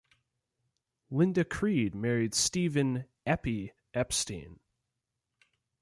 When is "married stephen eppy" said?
1.93-3.69